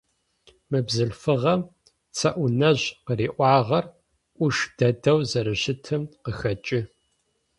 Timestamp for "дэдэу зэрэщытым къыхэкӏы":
4.77-6.79